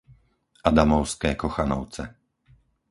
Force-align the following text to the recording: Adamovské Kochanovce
Adamovské 0.69 1.31
Kochanovce 1.43 2.03